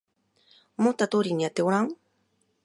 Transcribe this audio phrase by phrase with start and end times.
[0.79, 1.95] 思った通りにやってごらん